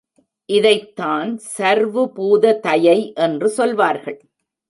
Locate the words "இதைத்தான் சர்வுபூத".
0.49-2.59